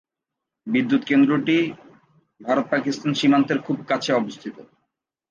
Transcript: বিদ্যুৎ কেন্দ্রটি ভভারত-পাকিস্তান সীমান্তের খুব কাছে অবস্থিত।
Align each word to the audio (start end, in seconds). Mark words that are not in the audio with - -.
বিদ্যুৎ 0.67 1.01
কেন্দ্রটি 1.05 1.57
ভভারত-পাকিস্তান 2.41 3.11
সীমান্তের 3.13 3.59
খুব 3.61 3.77
কাছে 3.87 4.11
অবস্থিত। 4.13 4.55